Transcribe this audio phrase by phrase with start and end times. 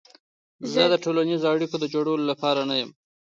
[0.71, 2.91] زه د ټولنیزو اړیکو د جوړولو لپاره نه یم.